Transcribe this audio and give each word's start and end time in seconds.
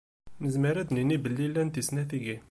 Nezmer 0.41 0.75
ad 0.81 0.87
d-nini 0.87 1.17
belli 1.23 1.47
llant 1.49 1.79
i 1.81 1.83
snat 1.87 2.07
tigi. 2.09 2.37